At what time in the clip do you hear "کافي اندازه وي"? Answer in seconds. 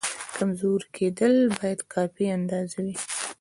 1.93-2.95